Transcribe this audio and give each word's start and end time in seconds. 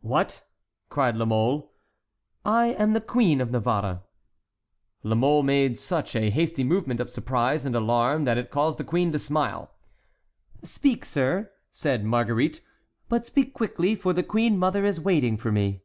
"What?" 0.00 0.44
cried 0.88 1.14
La 1.14 1.26
Mole. 1.26 1.70
"I 2.42 2.68
am 2.68 2.94
the 2.94 3.02
Queen 3.02 3.38
of 3.42 3.50
Navarre." 3.50 4.00
La 5.02 5.14
Mole 5.14 5.42
made 5.42 5.76
such 5.76 6.16
a 6.16 6.30
hasty 6.30 6.64
movement 6.64 7.00
of 7.00 7.10
surprise 7.10 7.66
and 7.66 7.76
alarm 7.76 8.24
that 8.24 8.38
it 8.38 8.50
caused 8.50 8.78
the 8.78 8.82
queen 8.84 9.12
to 9.12 9.18
smile. 9.18 9.74
"Speak, 10.62 11.04
sir," 11.04 11.50
said 11.70 12.02
Marguerite, 12.02 12.62
"but 13.10 13.26
speak 13.26 13.52
quickly, 13.52 13.94
for 13.94 14.14
the 14.14 14.22
queen 14.22 14.56
mother 14.56 14.86
is 14.86 15.02
waiting 15.02 15.36
for 15.36 15.52
me." 15.52 15.82